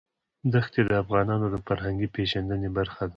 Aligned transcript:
دښتې 0.53 0.81
د 0.89 0.91
افغانانو 1.03 1.45
د 1.53 1.55
فرهنګي 1.67 2.07
پیژندنې 2.15 2.69
برخه 2.77 3.01
ده. 3.07 3.09